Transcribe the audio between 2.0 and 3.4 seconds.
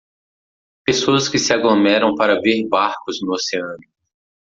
para ver barcos no